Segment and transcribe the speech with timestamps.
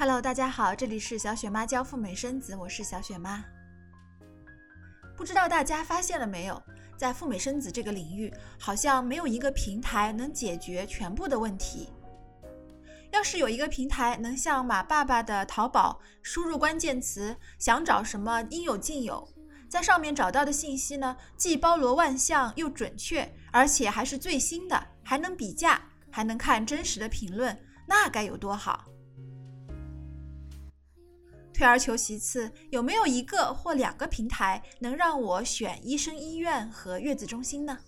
[0.00, 3.44] Hello，大家好，这里是小雪妈教赴美生子，我是小雪妈。
[5.14, 6.62] 不知道大家发现了没有，
[6.96, 11.90] 在赴美生子这个领域，好像没有一个平台能解决全部的问题。
[13.10, 19.28] 要是有一个平台能像马爸爸的淘宝，输入关键词，想找什么应有尽有，
[19.68, 25.78] 在上面找到的信息呢，既包罗万象又准确，而且还是最新的，还能比价，
[26.10, 27.54] 还能看真实的评论，
[27.86, 28.86] 那该有多好！
[31.60, 37.78] 退而求其次，有没有一个或两个平台能让我选医生、医院和月子中心呢？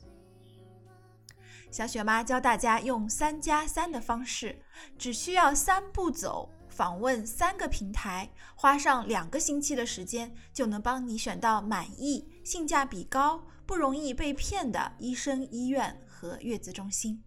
[1.71, 4.61] 小雪妈教大家用三加三的方式，
[4.99, 17.25] 只需要三步走，访问三个平台，花上两个星期的时间，就能帮你选到满意、性价比高、不容易被骗的医生、医院和月子中心。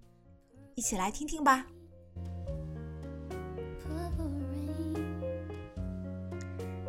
[0.76, 1.66] 一起来听听吧。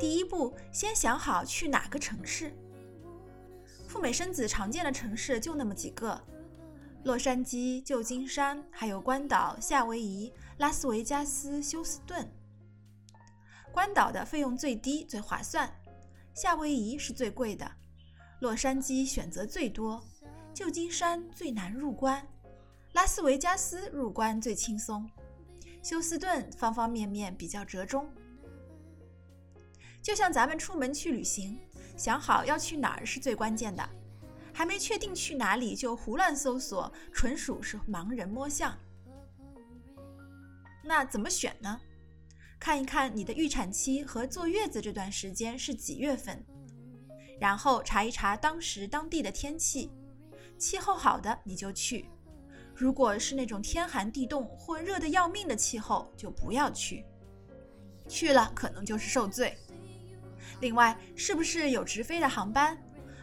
[0.07, 2.57] 第一步，先想好去哪个城市。
[3.89, 6.17] 赴美生子常见的城市就那么几个。
[7.03, 12.25] 洛杉矶、旧金山，还有关岛、夏威夷、拉斯维加斯、休斯顿。
[13.73, 15.69] 关岛的费用最低、最划算，
[16.35, 17.69] 夏威夷是最贵的，
[18.39, 20.01] 洛杉矶选择最多，
[20.55, 22.25] 旧金山最难入关，
[22.93, 25.11] 拉斯维加斯入关最轻松，
[25.83, 28.09] 休斯顿方方面面比较折中。
[30.07, 31.59] 就像咱们出门去旅行，
[31.97, 33.85] 想好要去哪儿是最关键的。
[34.55, 38.79] 还没确定去哪里就胡乱搜索，纯属是盲人摸象。
[40.85, 41.81] 那怎么选呢？
[42.61, 46.41] 看一看你的预产期和坐月子这段时间是几月份，
[47.41, 49.91] 然后查一查当时当地的天气，
[50.57, 52.09] 气候好的你就去，
[52.77, 57.05] 如果是那种天寒地冻或热得要命的气候，就不要去，
[58.07, 59.59] 去了可能就是受罪。
[60.61, 62.77] 另外，是不是有直飞的航班？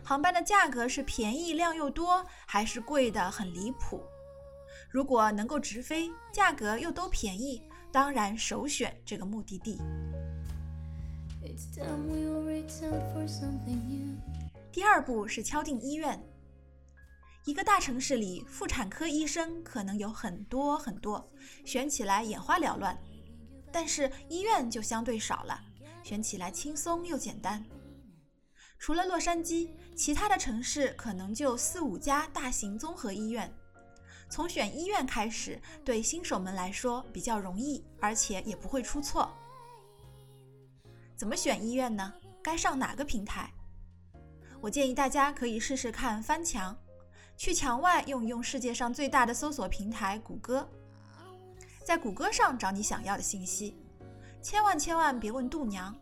[0.04, 4.04] 航班的价格是便宜量又多，还是贵的很离谱？
[4.90, 9.80] 如果能够直飞，价格又都便宜，当然首选这个目的地。
[14.72, 16.22] 第二步是敲定医院。
[17.46, 21.30] 一个大城市里，妇产科医生可能有很多很多，
[21.66, 22.96] 选起来眼花缭乱；
[23.72, 25.60] 但是医院就相对少了，
[26.04, 27.64] 选起来轻松又简单。
[28.78, 33.52] 除了洛杉矶，其他的城市可能就四五家大型综合医院。
[34.30, 39.32] 从选医院开始，对新手们来说比较容易，而且也不会出错。
[41.16, 42.14] 怎么选医院呢？
[42.42, 43.50] 该上哪个平台？
[44.60, 46.78] 我建议大家可以试试看翻墙，
[47.38, 50.68] 去墙外用用世界上最大的搜索平台谷歌，
[51.86, 53.78] 在谷歌上找你想要的信息。
[54.44, 55.96] 千万千万别问度娘，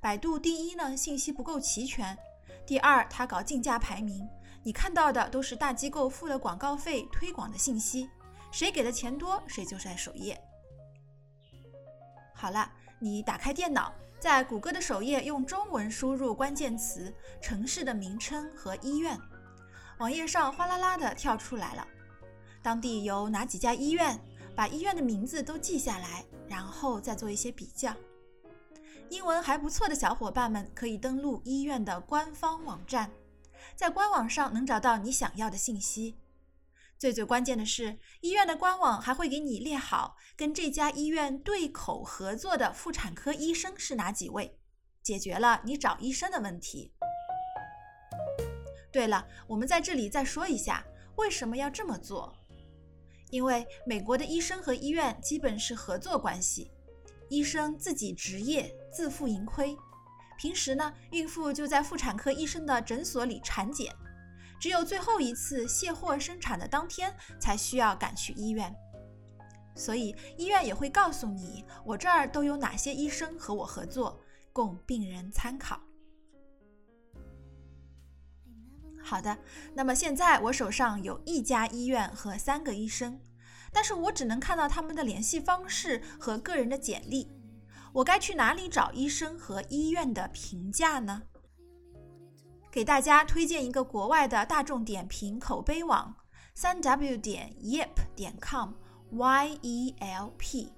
[0.00, 2.16] 百度第一呢，信息不够齐全。
[2.64, 4.24] 第二，它搞竞价排名，
[4.62, 8.08] 你看到的都是大机构付了广告费推广的信息，
[8.52, 10.40] 谁给的钱多，谁就在首页。
[12.32, 12.70] 好了，
[13.00, 19.18] 你打开电脑，在谷歌的首页用中文输入关键词“城市的名称”和“医院”，
[19.98, 21.84] 网页上哗啦啦的跳出来了，
[22.62, 24.16] 当地有哪几家医院，
[24.58, 27.94] 把医院的名字都记下来，然后再做一些比较。
[29.08, 33.08] 英文还不错的小伙伴们可以登录医院的官方网站，
[33.76, 36.18] 在官网上能找到你想要的信息。
[36.98, 44.58] 最最关键的是，医院的官网还会给你列好跟这家医院对口合作的妇产科医生是哪几位，
[45.04, 46.92] 解决了你找医生的问题。
[48.90, 52.34] 对了，我们在这里再说一下为什么要这么做，
[53.30, 56.70] 因为美国的医生和医院基本是合作关系。
[57.28, 59.76] 医生自己执业，自负盈亏。
[60.38, 63.94] 平时呢，孕妇就在妇产科医生的诊所里产检，
[64.60, 68.74] 只有最后一次卸货生产的当天才需要赶去医院。
[69.74, 74.20] 所以医院也会告诉你，我这儿都有哪些医生和我合作，
[74.52, 75.80] 供病人参考。
[79.08, 79.38] 好的，
[79.72, 83.18] 那么现在我手上有一家医院和三个医生。
[83.72, 87.30] 但是我只能看到他们的联系方式和个人的简历，
[87.94, 91.22] 我该去哪里找医生和医院的评价呢？
[92.70, 96.14] 给大家推荐一个国外的大众点评口碑网，
[96.54, 100.77] 三 w 点 yelp 点 com，y e l p。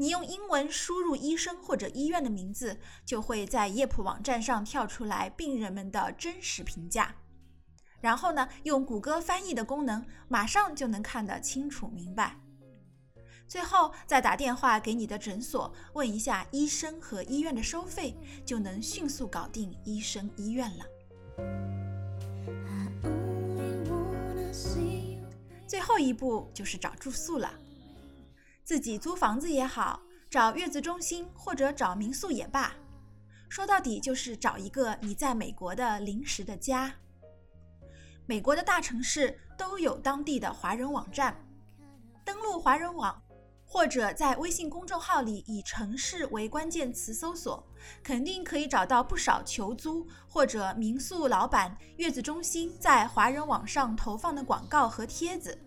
[0.00, 7.16] 你用英文输入医生或者医院的名字，就会在 yelp 网站上跳出来病人们的真实评价。
[8.00, 12.38] 然后呢，用谷歌翻译的功能，马上就能看得清楚明白。
[13.48, 20.84] 最后再打电话给你的诊所问一下医生和医院的收费，就能迅速搞定医生医院了。
[25.66, 27.52] 最后一步就是找住宿了，
[28.68, 29.98] 自己租房子也好，
[30.28, 32.70] 找月子中心或者找民宿也罢，
[33.48, 36.92] 说到底就是找一个你在美国的临时的家。
[38.26, 41.34] 美国的大城市都有当地的华人网站，
[42.26, 43.18] 登录华人网。
[43.70, 47.62] 或者在微信公众号里以“城市”为关键词搜索，
[48.02, 55.58] 肯定可以找到不少求租或者民宿老板、月子中心在华人网上投放的广告和帖子。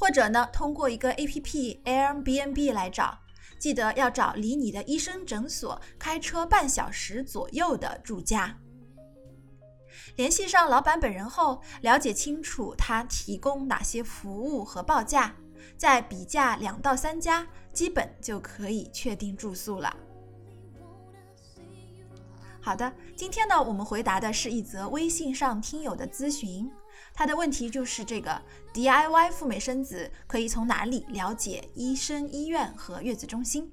[0.00, 3.18] 或者呢，通过一个 APP Airbnb 来找，
[3.58, 8.56] 记得要找离你的医生诊所开车半小时左右的住家。
[10.16, 15.36] 联系上老板本人后，了解清楚他提供哪些服务和报价，
[15.76, 19.94] 再比价两到三家，基本就可以确定住宿了。
[22.62, 26.70] 好的，今天呢，我们回答的是一则微信上听友的咨询，
[27.12, 28.40] 他的问题就是这个
[28.72, 33.72] DIY 赴美生子可以从哪里了解医生、医院和月子中心？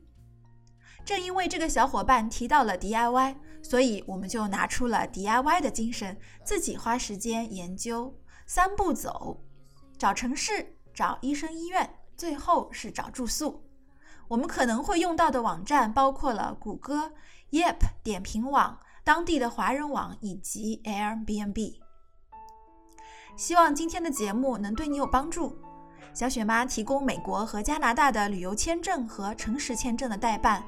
[1.05, 8.13] 正因为这个小伙伴提到了 DIY，所以我们就拿出了 DIY 的精神，自己花时间研究
[8.45, 9.41] 三步走：
[9.97, 13.63] 找城市、找医生医院，最后是找住宿。
[14.27, 17.13] 我们可能会用到的网站包括了谷歌、
[17.51, 21.86] Yep 点评网、当地的华人网以及 Airbnb。
[23.37, 25.55] 希望今天的节目能对你有帮助。
[26.13, 30.63] 小雪妈提供美国和加拿大的旅游签证和诚实签证的代办。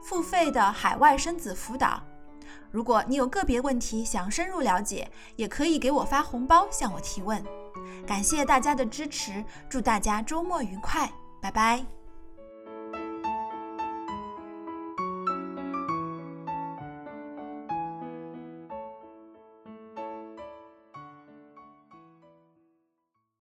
[0.00, 2.00] 付费的海外生子辅导，
[2.70, 7.44] 如果你有个别问题想深入了解，也可以给我发红包向我提问。
[8.06, 11.12] 感谢大家的支持，祝大家周末愉快，
[11.42, 11.97] 拜拜。